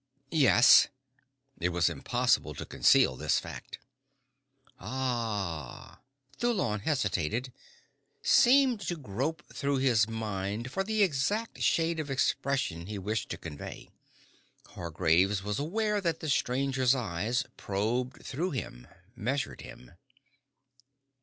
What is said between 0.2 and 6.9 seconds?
"Yes." It was impossible to conceal this fact. "Ah." Thulon